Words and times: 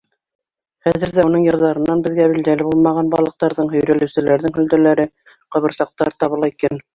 Хәҙер 0.85 1.11
ҙә 1.17 1.25
уның 1.27 1.43
ярҙарынан 1.47 2.01
беҙгә 2.07 2.25
билдәле 2.31 2.65
булмаған 2.69 3.11
балыҡтарҙың, 3.17 3.69
һөйрәлеүселәрҙең 3.75 4.55
һөлдәләре, 4.57 5.07
ҡабырсаҡтар 5.57 6.13
табыла 6.25 6.53
икән. 6.57 6.83